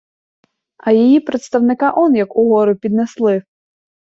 А 0.77 0.91
її 0.91 1.19
представника 1.19 1.93
он 1.95 2.15
як 2.15 2.35
угору 2.35 2.75
піднесли. 2.75 3.43